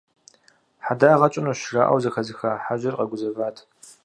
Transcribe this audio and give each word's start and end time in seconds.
«Хьэдагъэ 0.85 1.27
тщӏынущ» 1.31 1.59
жаӏэу 1.71 1.99
зыхэзыха 2.03 2.51
хьэжьыр 2.63 2.95
къэгузэват. 2.97 3.57